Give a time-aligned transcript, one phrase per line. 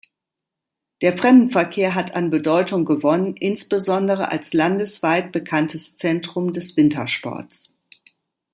[1.03, 7.75] Der Fremdenverkehr hat an Bedeutung gewonnen, insbesondere als landesweit bekanntes Zentrum des Wintersports.